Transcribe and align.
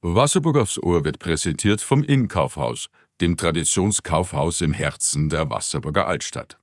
Wasserburg 0.00 0.58
aufs 0.58 0.78
Ohr 0.78 1.04
wird 1.04 1.18
präsentiert 1.18 1.80
vom 1.80 2.04
Innkaufhaus, 2.04 2.86
dem 3.20 3.36
Traditionskaufhaus 3.36 4.60
im 4.60 4.72
Herzen 4.72 5.28
der 5.28 5.50
Wasserburger 5.50 6.06
Altstadt. 6.06 6.56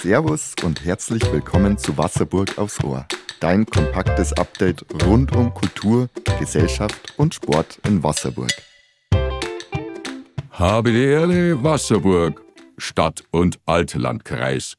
Servus 0.00 0.54
und 0.64 0.82
herzlich 0.86 1.22
willkommen 1.30 1.76
zu 1.76 1.98
Wasserburg 1.98 2.56
aufs 2.56 2.82
Ohr. 2.82 3.06
Dein 3.40 3.66
kompaktes 3.66 4.32
Update 4.32 4.86
rund 5.04 5.36
um 5.36 5.52
Kultur, 5.52 6.08
Gesellschaft 6.38 7.12
und 7.18 7.34
Sport 7.34 7.78
in 7.86 8.02
Wasserburg. 8.02 8.52
Habe 10.50 10.92
die 10.92 11.04
Ehre, 11.04 11.62
Wasserburg, 11.62 12.40
Stadt- 12.78 13.24
und 13.32 13.60
Altlandkreis. 13.66 14.76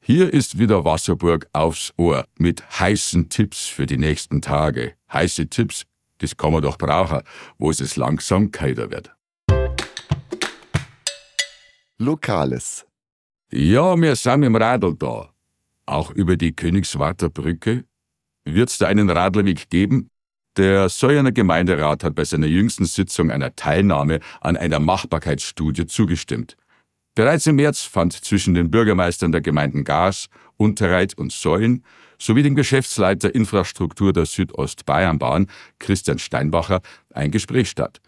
Hier 0.00 0.34
ist 0.34 0.58
wieder 0.58 0.84
Wasserburg 0.84 1.46
aufs 1.52 1.92
Ohr 1.96 2.26
mit 2.38 2.80
heißen 2.80 3.28
Tipps 3.28 3.66
für 3.66 3.86
die 3.86 3.98
nächsten 3.98 4.42
Tage. 4.42 4.94
Heiße 5.12 5.46
Tipps 5.48 5.84
das 6.18 6.36
kann 6.36 6.52
man 6.52 6.62
doch 6.62 6.78
brauchen, 6.78 7.22
wo 7.58 7.70
es 7.70 7.96
langsam 7.96 8.50
kälter 8.50 8.90
wird. 8.90 9.14
Lokales. 11.98 12.86
Ja, 13.50 14.00
wir 14.00 14.14
sind 14.14 14.42
im 14.42 14.56
Radl 14.56 14.94
da. 14.94 15.30
Auch 15.86 16.10
über 16.10 16.36
die 16.36 16.54
Königswarter 16.54 17.30
Brücke. 17.30 17.84
Wird's 18.44 18.78
da 18.78 18.86
einen 18.86 19.10
Radlerweg 19.10 19.70
geben? 19.70 20.10
Der 20.56 20.88
Säuerner 20.88 21.32
Gemeinderat 21.32 22.04
hat 22.04 22.14
bei 22.14 22.24
seiner 22.24 22.46
jüngsten 22.46 22.84
Sitzung 22.84 23.30
einer 23.30 23.54
Teilnahme 23.56 24.20
an 24.40 24.56
einer 24.56 24.80
Machbarkeitsstudie 24.80 25.86
zugestimmt. 25.86 26.56
Bereits 27.14 27.46
im 27.46 27.56
März 27.56 27.82
fand 27.82 28.12
zwischen 28.12 28.54
den 28.54 28.70
Bürgermeistern 28.70 29.32
der 29.32 29.40
Gemeinden 29.40 29.82
Gars, 29.84 30.28
Unterreit 30.56 31.16
und 31.16 31.32
Säulen 31.32 31.84
sowie 32.20 32.42
dem 32.42 32.54
Geschäftsleiter 32.54 33.34
Infrastruktur 33.34 34.12
der 34.12 34.26
Südostbayernbahn, 34.26 35.46
Christian 35.78 36.18
Steinbacher, 36.18 36.80
ein 37.12 37.30
Gespräch 37.30 37.70
statt. 37.70 38.00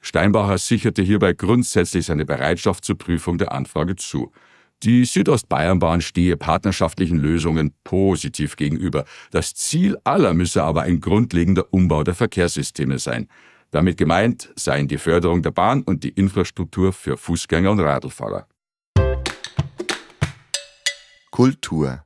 Steinbacher 0.00 0.58
sicherte 0.58 1.02
hierbei 1.02 1.32
grundsätzlich 1.32 2.06
seine 2.06 2.24
Bereitschaft 2.24 2.84
zur 2.84 2.98
Prüfung 2.98 3.38
der 3.38 3.52
Anfrage 3.52 3.96
zu. 3.96 4.32
Die 4.84 5.04
Südostbayernbahn 5.04 6.00
stehe 6.00 6.36
partnerschaftlichen 6.36 7.18
Lösungen 7.18 7.74
positiv 7.82 8.54
gegenüber. 8.54 9.04
Das 9.32 9.54
Ziel 9.54 9.96
aller 10.04 10.34
müsse 10.34 10.62
aber 10.62 10.82
ein 10.82 11.00
grundlegender 11.00 11.72
Umbau 11.72 12.04
der 12.04 12.14
Verkehrssysteme 12.14 13.00
sein. 13.00 13.28
Damit 13.72 13.96
gemeint 13.96 14.52
seien 14.54 14.86
die 14.86 14.98
Förderung 14.98 15.42
der 15.42 15.50
Bahn 15.50 15.82
und 15.82 16.04
die 16.04 16.10
Infrastruktur 16.10 16.92
für 16.92 17.16
Fußgänger 17.16 17.72
und 17.72 17.80
Radlfahrer. 17.80 18.46
Kultur 21.32 22.04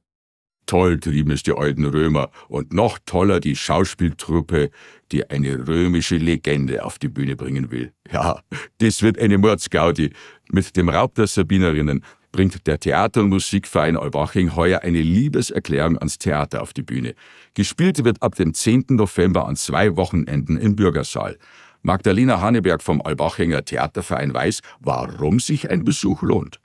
Toll 0.66 1.00
trieben 1.00 1.32
es 1.32 1.42
die 1.42 1.52
alten 1.52 1.84
Römer 1.84 2.30
und 2.48 2.72
noch 2.72 2.98
toller 3.05 3.41
die 3.41 3.56
Schauspieltruppe, 3.56 4.70
die 5.10 5.28
eine 5.28 5.66
römische 5.66 6.16
Legende 6.16 6.84
auf 6.84 6.98
die 6.98 7.08
Bühne 7.08 7.36
bringen 7.36 7.70
will. 7.70 7.92
Ja, 8.10 8.41
das 8.78 9.02
wird 9.02 9.18
eine 9.18 9.38
Mordsgaudi. 9.38 10.12
Mit 10.50 10.77
dem 10.77 10.88
Raub 10.88 11.14
der 11.14 11.27
Sabinerinnen 11.27 12.05
bringt 12.33 12.66
der 12.66 12.80
Theater- 12.80 13.20
und 13.20 13.28
Musikverein 13.28 13.96
Eubaching 13.96 14.56
heuer 14.56 14.80
eine 14.80 15.02
Liebeserklärung 15.02 15.98
ans 15.98 16.18
Theater 16.18 16.62
auf 16.62 16.72
die 16.72 16.83
Bühne. 16.83 17.14
Gespielt 17.55 18.05
wird 18.05 18.22
ab 18.22 18.34
dem 18.34 18.55
10. 18.55 18.86
November 18.90 19.46
an 19.46 19.56
zwei 19.56 19.96
Wochenenden 19.96 20.56
im 20.56 20.74
Bürgersaal. 20.74 21.38
Magdalena 21.83 22.40
Hanneberg 22.40 22.83
vom 22.83 23.02
Albachinger 23.02 23.64
Theaterverein 23.64 24.33
weiß, 24.33 24.60
warum 24.80 25.40
sich 25.40 25.68
ein 25.68 25.84
Besuch 25.84 26.22
lohnt. 26.22 26.61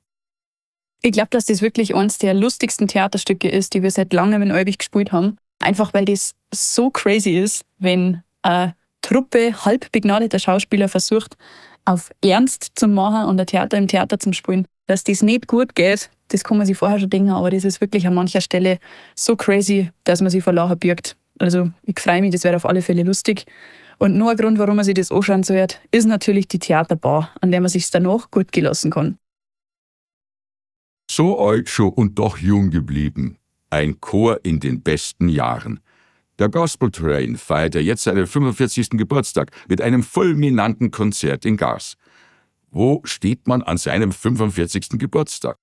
Ich 1.02 1.12
glaube, 1.12 1.30
dass 1.32 1.46
das 1.46 1.62
wirklich 1.62 1.96
eines 1.96 2.18
der 2.18 2.34
lustigsten 2.34 2.88
Theaterstücke 2.88 3.50
ist, 3.50 3.74
die 3.74 3.84
wir 3.84 3.92
seit 3.92 4.14
langem 4.14 4.42
in 4.42 4.52
Eubig 4.52 4.80
gespielt 4.80 5.12
haben. 5.12 5.38
Einfach 5.60 5.94
weil 5.94 6.06
das 6.06 6.34
so 6.54 6.90
crazy 6.90 7.38
ist, 7.38 7.64
wenn 7.78 8.24
eine 8.42 8.76
Truppe 9.02 9.54
halb 9.66 9.92
begnadeter 9.92 10.40
Schauspieler 10.40 10.90
versucht, 10.90 11.38
auf 11.86 12.12
Ernst 12.22 12.72
zu 12.76 12.88
machen 12.88 13.30
und 13.30 13.40
ein 13.40 13.48
Theater 13.48 13.78
im 13.78 13.88
Theater 13.88 14.20
zu 14.20 14.34
spielen. 14.34 14.68
Dass 14.88 15.04
das 15.04 15.22
nicht 15.22 15.48
gut 15.48 15.76
geht, 15.76 16.10
das 16.30 16.44
kann 16.44 16.58
man 16.58 16.66
sich 16.66 16.78
vorher 16.78 17.00
schon 17.00 17.10
denken, 17.10 17.32
aber 17.32 17.50
das 17.50 17.64
ist 17.64 17.80
wirklich 17.80 18.08
an 18.08 18.14
mancher 18.14 18.42
Stelle 18.42 18.80
so 19.16 19.36
crazy, 19.36 19.90
dass 20.04 20.22
man 20.22 20.30
sich 20.30 20.44
vor 20.44 20.54
Lachen 20.54 20.78
birgt. 20.78 21.16
Also 21.40 21.70
ich 21.84 22.00
freue 22.00 22.22
mich, 22.22 22.32
das 22.32 22.44
wird 22.44 22.56
auf 22.56 22.66
alle 22.66 22.82
Fälle 22.82 23.04
lustig. 23.04 23.46
Und 24.00 24.18
nur 24.18 24.32
ein 24.32 24.38
Grund, 24.38 24.60
warum 24.60 24.76
man 24.76 24.86
sich 24.86 24.94
das 24.94 25.12
anschauen 25.12 25.44
sollte, 25.44 25.78
ist 25.92 26.06
natürlich 26.06 26.48
die 26.48 26.60
Theaterbar, 26.60 27.32
an 27.42 27.52
der 27.52 27.62
man 27.62 27.70
sich 27.70 27.90
danach 27.90 28.30
gut 28.30 28.52
gelassen 28.52 28.92
kann. 28.92 29.18
So 31.10 31.40
alt 31.40 31.70
schon 31.70 31.90
und 31.90 32.20
doch 32.20 32.38
jung 32.38 32.70
geblieben. 32.70 33.38
Ein 33.70 34.00
Chor 34.02 34.42
in 34.44 34.60
den 34.60 34.82
besten 34.82 35.30
Jahren. 35.30 35.80
Der 36.40 36.50
Gospel 36.50 36.92
Train 36.92 37.36
feierte 37.36 37.80
jetzt 37.80 38.04
seinen 38.04 38.28
45. 38.28 38.92
Geburtstag 38.92 39.52
mit 39.68 39.82
einem 39.82 40.04
fulminanten 40.04 40.92
Konzert 40.92 41.46
in 41.46 41.58
Gars. 41.58 41.96
Wo 42.70 43.02
steht 43.06 43.48
man 43.48 43.64
an 43.64 43.78
seinem 43.78 44.12
45. 44.12 45.00
Geburtstag? 45.00 45.58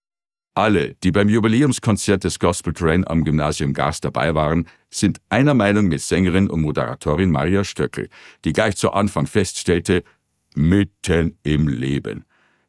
Alle, 0.56 0.94
die 1.02 1.10
beim 1.10 1.28
Jubiläumskonzert 1.28 2.24
des 2.24 2.38
Gospel 2.38 2.72
Train 2.72 3.06
am 3.06 3.24
Gymnasium 3.24 3.72
Gars 3.72 4.00
dabei 4.00 4.34
waren, 4.34 4.66
sind 4.90 5.20
einer 5.28 5.54
Meinung 5.54 5.86
mit 5.86 6.00
Sängerin 6.00 6.48
und 6.48 6.62
Moderatorin 6.62 7.30
Maria 7.30 7.64
Stöckel, 7.64 8.08
die 8.44 8.52
gleich 8.52 8.76
zu 8.76 8.92
Anfang 8.92 9.26
feststellte, 9.26 10.04
mitten 10.54 11.38
im 11.42 11.68
Leben. 11.68 12.24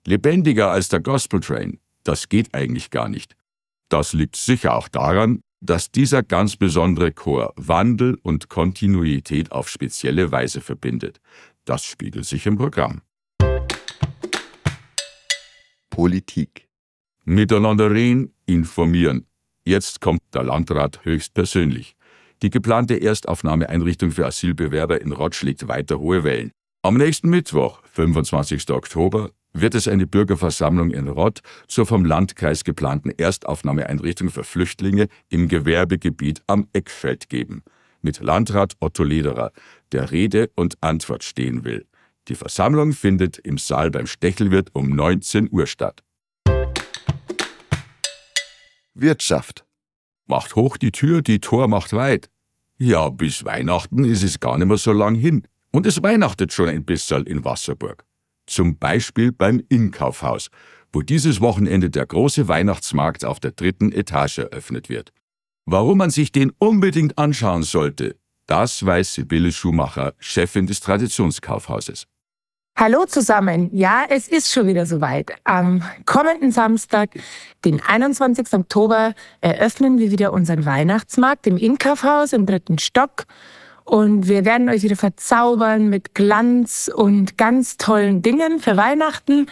Lebendiger 0.05 0.71
als 0.71 0.89
der 0.89 0.99
Gospel 0.99 1.39
Train, 1.39 1.79
das 2.05 2.29
geht 2.29 2.53
eigentlich 2.53 2.89
gar 2.89 3.09
nicht. 3.09 3.35
Das 3.89 4.13
liegt 4.13 4.37
sicher 4.37 4.75
auch 4.75 4.87
daran, 4.87 5.41
dass 5.61 5.91
dieser 5.91 6.23
ganz 6.23 6.55
besondere 6.55 7.11
Chor 7.11 7.53
Wandel 7.55 8.17
und 8.21 8.49
Kontinuität 8.49 9.51
auf 9.51 9.67
spezielle 9.69 10.31
Weise 10.31 10.61
verbindet. 10.61 11.19
Das 11.65 11.83
spiegelt 11.83 12.25
sich 12.25 12.45
im 12.45 12.57
Programm. 12.57 13.01
Politik. 15.89 16.67
Miteinander 17.23 17.89
reden, 17.89 18.33
informieren. 18.45 19.25
Jetzt 19.65 20.01
kommt 20.01 20.21
der 20.33 20.43
Landrat 20.43 21.03
höchstpersönlich. 21.03 21.95
Die 22.43 22.51
geplante 22.51 23.01
Erstaufnahmeeinrichtung 23.01 24.11
für 24.11 24.27
Asylbewerber 24.27 25.01
in 25.01 25.11
Rott 25.11 25.33
schlägt 25.33 25.67
weiter 25.67 25.99
hohe 25.99 26.23
Wellen. 26.23 26.51
Am 26.83 26.97
nächsten 26.97 27.29
Mittwoch, 27.29 27.81
25. 27.93 28.69
Oktober, 28.69 29.31
wird 29.61 29.73
es 29.73 29.87
eine 29.87 30.05
Bürgerversammlung 30.05 30.91
in 30.91 31.07
Rott 31.07 31.39
zur 31.67 31.85
vom 31.85 32.03
Landkreis 32.03 32.63
geplanten 32.63 33.09
Erstaufnahmeeinrichtung 33.09 34.29
für 34.29 34.43
Flüchtlinge 34.43 35.07
im 35.29 35.47
Gewerbegebiet 35.47 36.41
am 36.47 36.67
Eckfeld 36.73 37.29
geben, 37.29 37.63
mit 38.01 38.19
Landrat 38.19 38.75
Otto 38.79 39.03
Lederer, 39.03 39.51
der 39.91 40.11
Rede 40.11 40.51
und 40.55 40.77
Antwort 40.81 41.23
stehen 41.23 41.63
will. 41.63 41.85
Die 42.27 42.35
Versammlung 42.35 42.91
findet 42.91 43.37
im 43.37 43.57
Saal 43.57 43.91
beim 43.91 44.07
Stechelwirt 44.07 44.69
um 44.73 44.89
19 44.89 45.49
Uhr 45.51 45.67
statt. 45.67 46.03
Wirtschaft. 48.93 49.65
Macht 50.27 50.55
hoch 50.55 50.77
die 50.77 50.91
Tür, 50.91 51.21
die 51.21 51.39
Tor 51.39 51.67
macht 51.67 51.93
weit. 51.93 52.29
Ja, 52.77 53.09
bis 53.09 53.45
Weihnachten 53.45 54.03
ist 54.03 54.23
es 54.23 54.39
gar 54.39 54.57
nicht 54.57 54.67
mehr 54.67 54.77
so 54.77 54.91
lang 54.91 55.15
hin. 55.15 55.47
Und 55.71 55.85
es 55.85 56.01
weihnachtet 56.01 56.51
schon 56.51 56.69
ein 56.69 56.83
bisschen 56.83 57.25
in 57.25 57.45
Wasserburg. 57.45 58.05
Zum 58.47 58.77
Beispiel 58.77 59.31
beim 59.31 59.61
Inkaufhaus, 59.69 60.49
wo 60.93 61.01
dieses 61.01 61.41
Wochenende 61.41 61.89
der 61.89 62.05
große 62.05 62.47
Weihnachtsmarkt 62.47 63.25
auf 63.25 63.39
der 63.39 63.51
dritten 63.51 63.91
Etage 63.91 64.39
eröffnet 64.39 64.89
wird. 64.89 65.11
Warum 65.65 65.97
man 65.97 66.11
sich 66.11 66.31
den 66.31 66.51
unbedingt 66.59 67.17
anschauen 67.17 67.63
sollte, 67.63 68.17
das 68.47 68.85
weiß 68.85 69.15
Sibylle 69.15 69.51
Schumacher, 69.51 70.13
Chefin 70.19 70.67
des 70.67 70.79
Traditionskaufhauses. 70.79 72.05
Hallo 72.77 73.05
zusammen. 73.05 73.69
Ja, 73.73 74.03
es 74.09 74.27
ist 74.27 74.51
schon 74.51 74.67
wieder 74.67 74.85
soweit. 74.85 75.31
Am 75.45 75.81
kommenden 76.05 76.51
Samstag, 76.51 77.09
den 77.63 77.81
21. 77.81 78.53
Oktober, 78.53 79.13
eröffnen 79.39 79.97
wir 79.97 80.11
wieder 80.11 80.33
unseren 80.33 80.65
Weihnachtsmarkt 80.65 81.47
im 81.47 81.55
Inkaufhaus 81.55 82.33
im 82.33 82.45
dritten 82.45 82.77
Stock. 82.77 83.23
Und 83.85 84.27
wir 84.27 84.45
werden 84.45 84.67
euch 84.67 84.83
wieder 84.83 84.95
verzaubern 84.95 85.89
mit 85.89 86.15
Glanz 86.15 86.91
und 86.93 87.37
ganz 87.37 87.77
tollen 87.77 88.21
Dingen 88.21 88.59
für 88.59 88.75
Weihnachten. 88.77 89.47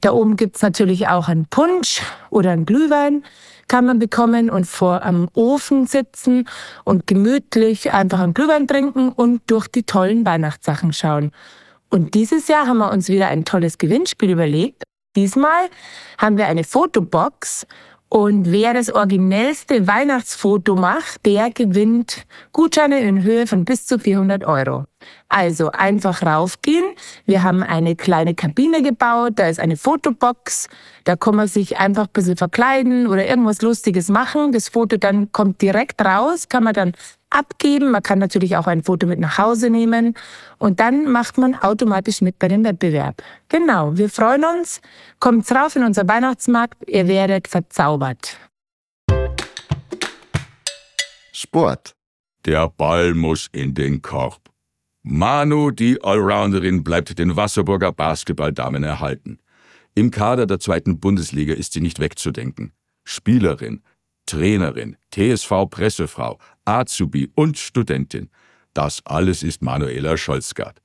Da 0.00 0.12
oben 0.12 0.36
gibt's 0.36 0.62
natürlich 0.62 1.08
auch 1.08 1.28
einen 1.28 1.46
Punsch 1.46 2.02
oder 2.30 2.50
einen 2.50 2.66
Glühwein 2.66 3.22
kann 3.68 3.86
man 3.86 3.98
bekommen 3.98 4.50
und 4.50 4.66
vor 4.66 5.02
am 5.02 5.28
Ofen 5.34 5.86
sitzen 5.86 6.48
und 6.84 7.06
gemütlich 7.06 7.92
einfach 7.92 8.20
einen 8.20 8.34
Glühwein 8.34 8.66
trinken 8.66 9.10
und 9.10 9.42
durch 9.46 9.68
die 9.68 9.84
tollen 9.84 10.26
Weihnachtssachen 10.26 10.92
schauen. 10.92 11.32
Und 11.90 12.14
dieses 12.14 12.48
Jahr 12.48 12.66
haben 12.66 12.78
wir 12.78 12.90
uns 12.90 13.08
wieder 13.08 13.28
ein 13.28 13.44
tolles 13.44 13.78
Gewinnspiel 13.78 14.30
überlegt. 14.30 14.82
Diesmal 15.16 15.68
haben 16.18 16.36
wir 16.36 16.46
eine 16.46 16.64
Fotobox 16.64 17.66
und 18.14 18.52
wer 18.52 18.74
das 18.74 18.92
originellste 18.92 19.88
Weihnachtsfoto 19.88 20.76
macht, 20.76 21.26
der 21.26 21.50
gewinnt 21.50 22.28
Gutscheine 22.52 23.00
in 23.00 23.24
Höhe 23.24 23.48
von 23.48 23.64
bis 23.64 23.86
zu 23.86 23.98
400 23.98 24.44
Euro. 24.44 24.84
Also 25.28 25.72
einfach 25.72 26.22
raufgehen. 26.22 26.84
Wir 27.26 27.42
haben 27.42 27.64
eine 27.64 27.96
kleine 27.96 28.36
Kabine 28.36 28.82
gebaut, 28.82 29.32
da 29.34 29.48
ist 29.48 29.58
eine 29.58 29.76
Fotobox. 29.76 30.68
Da 31.02 31.16
kann 31.16 31.34
man 31.34 31.48
sich 31.48 31.78
einfach 31.78 32.04
ein 32.04 32.12
bisschen 32.12 32.36
verkleiden 32.36 33.08
oder 33.08 33.26
irgendwas 33.26 33.60
Lustiges 33.62 34.08
machen. 34.10 34.52
Das 34.52 34.68
Foto 34.68 34.96
dann 34.96 35.32
kommt 35.32 35.60
direkt 35.60 36.00
raus, 36.00 36.48
kann 36.48 36.62
man 36.62 36.74
dann 36.74 36.92
abgeben. 37.34 37.90
Man 37.90 38.02
kann 38.02 38.18
natürlich 38.18 38.56
auch 38.56 38.66
ein 38.66 38.82
Foto 38.82 39.06
mit 39.06 39.18
nach 39.18 39.38
Hause 39.38 39.70
nehmen 39.70 40.14
und 40.58 40.80
dann 40.80 41.10
macht 41.10 41.38
man 41.38 41.54
automatisch 41.54 42.20
mit 42.20 42.38
bei 42.38 42.48
dem 42.48 42.64
Wettbewerb. 42.64 43.22
Genau, 43.48 43.96
wir 43.96 44.08
freuen 44.08 44.44
uns. 44.44 44.80
Kommt 45.20 45.50
drauf 45.50 45.76
in 45.76 45.84
unser 45.84 46.06
Weihnachtsmarkt. 46.08 46.88
Ihr 46.88 47.08
werdet 47.08 47.48
verzaubert. 47.48 48.38
Sport. 51.32 51.94
Der 52.46 52.68
Ball 52.68 53.14
muss 53.14 53.48
in 53.52 53.74
den 53.74 54.02
Korb. 54.02 54.40
Manu, 55.02 55.70
die 55.70 56.02
Allrounderin, 56.02 56.84
bleibt 56.84 57.18
den 57.18 57.36
Wasserburger 57.36 57.92
Basketballdamen 57.92 58.84
erhalten. 58.84 59.38
Im 59.94 60.10
Kader 60.10 60.46
der 60.46 60.60
zweiten 60.60 60.98
Bundesliga 60.98 61.54
ist 61.54 61.74
sie 61.74 61.80
nicht 61.80 62.00
wegzudenken. 62.00 62.72
Spielerin, 63.04 63.82
Trainerin, 64.26 64.96
TSV-Pressefrau, 65.12 66.38
Azubi 66.64 67.30
und 67.34 67.58
Studentin. 67.58 68.30
Das 68.72 69.02
alles 69.04 69.42
ist 69.42 69.62
Manuela 69.62 70.16
Scholzgart. 70.16 70.80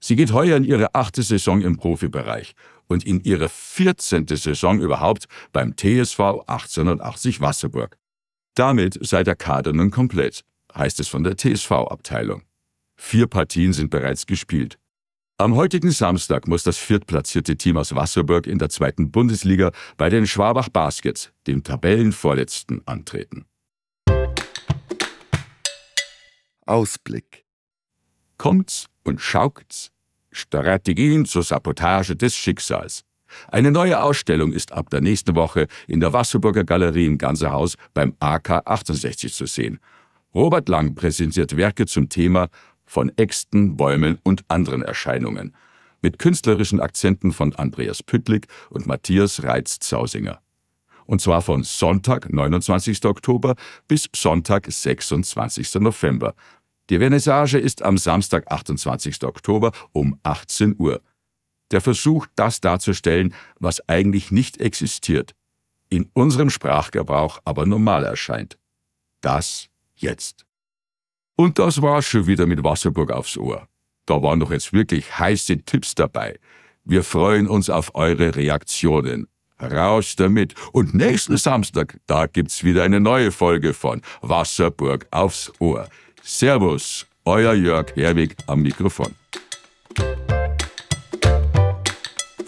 Sie 0.00 0.16
geht 0.16 0.32
heuer 0.32 0.56
in 0.56 0.64
ihre 0.64 0.94
achte 0.94 1.22
Saison 1.22 1.60
im 1.60 1.76
Profibereich 1.76 2.54
und 2.86 3.04
in 3.04 3.20
ihre 3.20 3.48
14. 3.48 4.26
Saison 4.26 4.80
überhaupt 4.80 5.26
beim 5.52 5.76
TSV 5.76 6.20
1880 6.46 7.40
Wasserburg. 7.40 7.96
Damit 8.54 8.98
sei 9.00 9.22
der 9.22 9.36
Kader 9.36 9.72
nun 9.72 9.90
komplett, 9.90 10.42
heißt 10.74 11.00
es 11.00 11.08
von 11.08 11.22
der 11.22 11.36
TSV-Abteilung. 11.36 12.42
Vier 12.96 13.26
Partien 13.26 13.72
sind 13.72 13.90
bereits 13.90 14.26
gespielt. 14.26 14.78
Am 15.40 15.56
heutigen 15.56 15.90
Samstag 15.90 16.48
muss 16.48 16.64
das 16.64 16.76
viertplatzierte 16.76 17.56
Team 17.56 17.78
aus 17.78 17.94
Wasserburg 17.94 18.46
in 18.46 18.58
der 18.58 18.68
zweiten 18.68 19.10
Bundesliga 19.10 19.72
bei 19.96 20.10
den 20.10 20.26
Schwabach 20.26 20.68
Baskets, 20.68 21.32
dem 21.46 21.62
Tabellenvorletzten, 21.62 22.82
antreten. 22.84 23.46
Ausblick. 26.66 27.46
Kommt's 28.36 28.88
und 29.02 29.22
schaukt's. 29.22 29.92
Strategien 30.30 31.24
zur 31.24 31.42
Sabotage 31.42 32.16
des 32.16 32.36
Schicksals. 32.36 33.04
Eine 33.48 33.70
neue 33.70 34.02
Ausstellung 34.02 34.52
ist 34.52 34.72
ab 34.72 34.90
der 34.90 35.00
nächsten 35.00 35.34
Woche 35.36 35.68
in 35.88 36.00
der 36.00 36.12
Wasserburger 36.12 36.64
Galerie 36.64 37.06
im 37.06 37.16
Ganserhaus 37.16 37.76
beim 37.94 38.14
AK 38.20 38.66
68 38.66 39.32
zu 39.32 39.46
sehen. 39.46 39.80
Robert 40.34 40.68
Lang 40.68 40.94
präsentiert 40.94 41.56
Werke 41.56 41.86
zum 41.86 42.10
Thema 42.10 42.50
von 42.90 43.12
Äxten, 43.16 43.76
Bäumen 43.76 44.18
und 44.24 44.44
anderen 44.48 44.82
Erscheinungen, 44.82 45.54
mit 46.02 46.18
künstlerischen 46.18 46.80
Akzenten 46.80 47.30
von 47.30 47.54
Andreas 47.54 48.02
Püttlik 48.02 48.48
und 48.68 48.86
Matthias 48.86 49.44
Reitz-Zausinger. 49.44 50.40
Und 51.06 51.20
zwar 51.20 51.40
von 51.40 51.62
Sonntag, 51.62 52.32
29. 52.32 53.04
Oktober 53.04 53.54
bis 53.86 54.08
Sonntag, 54.14 54.66
26. 54.68 55.76
November. 55.76 56.34
Die 56.88 56.98
Vernissage 56.98 57.58
ist 57.58 57.82
am 57.82 57.96
Samstag, 57.96 58.50
28. 58.50 59.22
Oktober 59.22 59.70
um 59.92 60.18
18 60.24 60.74
Uhr. 60.76 61.00
Der 61.70 61.80
Versuch, 61.80 62.26
das 62.34 62.60
darzustellen, 62.60 63.34
was 63.60 63.88
eigentlich 63.88 64.32
nicht 64.32 64.60
existiert, 64.60 65.36
in 65.90 66.10
unserem 66.12 66.50
Sprachgebrauch 66.50 67.38
aber 67.44 67.66
normal 67.66 68.04
erscheint. 68.04 68.58
Das 69.20 69.68
jetzt. 69.94 70.44
Und 71.40 71.58
das 71.58 71.80
war 71.80 72.02
schon 72.02 72.26
wieder 72.26 72.44
mit 72.44 72.62
Wasserburg 72.62 73.10
aufs 73.12 73.38
Ohr. 73.38 73.66
Da 74.04 74.22
waren 74.22 74.40
doch 74.40 74.50
jetzt 74.50 74.74
wirklich 74.74 75.18
heiße 75.18 75.64
Tipps 75.64 75.94
dabei. 75.94 76.38
Wir 76.84 77.02
freuen 77.02 77.48
uns 77.48 77.70
auf 77.70 77.94
eure 77.94 78.36
Reaktionen. 78.36 79.26
Raus 79.58 80.16
damit. 80.16 80.52
Und 80.72 80.92
nächsten 80.92 81.38
Samstag, 81.38 81.98
da 82.06 82.26
gibt's 82.26 82.62
wieder 82.62 82.82
eine 82.82 83.00
neue 83.00 83.32
Folge 83.32 83.72
von 83.72 84.02
Wasserburg 84.20 85.06
aufs 85.12 85.50
Ohr. 85.60 85.88
Servus, 86.20 87.06
euer 87.24 87.54
Jörg 87.54 87.96
Herwig 87.96 88.36
am 88.46 88.60
Mikrofon. 88.60 89.14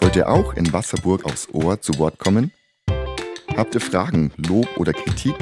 Wollt 0.01 0.15
ihr 0.15 0.29
auch 0.29 0.53
in 0.53 0.71
Wasserburg 0.71 1.25
aufs 1.25 1.49
Ohr 1.51 1.81
zu 1.81 1.97
Wort 1.97 2.19
kommen? 2.19 2.51
Habt 3.57 3.73
ihr 3.73 3.81
Fragen, 3.81 4.31
Lob 4.37 4.67
oder 4.77 4.93
Kritik? 4.93 5.33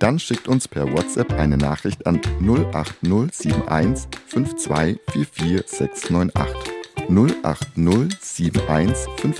Dann 0.00 0.18
schickt 0.18 0.48
uns 0.48 0.66
per 0.66 0.92
WhatsApp 0.92 1.32
eine 1.34 1.56
Nachricht 1.58 2.06
an 2.06 2.22
08071 2.40 4.08
5244698. 4.32 6.32
08071 7.10 8.50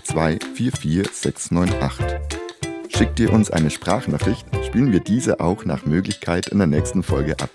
5244698. 0.04 2.20
Schickt 2.94 3.18
ihr 3.20 3.32
uns 3.32 3.50
eine 3.50 3.70
Sprachnachricht, 3.70 4.46
spielen 4.66 4.92
wir 4.92 5.00
diese 5.00 5.40
auch 5.40 5.64
nach 5.64 5.86
Möglichkeit 5.86 6.48
in 6.48 6.58
der 6.58 6.66
nächsten 6.66 7.02
Folge 7.02 7.40
ab. 7.40 7.48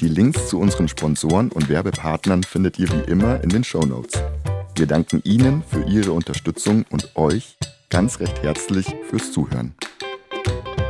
Die 0.00 0.08
Links 0.08 0.48
zu 0.48 0.60
unseren 0.60 0.86
Sponsoren 0.86 1.50
und 1.50 1.68
Werbepartnern 1.68 2.44
findet 2.44 2.78
ihr 2.78 2.88
wie 2.92 3.10
immer 3.10 3.42
in 3.42 3.48
den 3.48 3.64
Show 3.64 3.84
Notes. 3.84 4.22
Wir 4.76 4.86
danken 4.86 5.20
Ihnen 5.24 5.64
für 5.68 5.82
Ihre 5.82 6.12
Unterstützung 6.12 6.84
und 6.90 7.16
euch 7.16 7.56
ganz 7.90 8.20
recht 8.20 8.44
herzlich 8.44 8.86
fürs 9.10 9.32
Zuhören. 9.32 9.74